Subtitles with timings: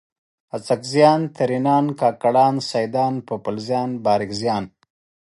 [0.55, 4.63] اڅکزیان، ترینان، کاکړان، سیدان، پوپلزیان، بارکزیان